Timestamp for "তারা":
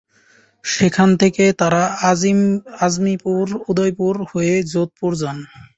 1.59-1.81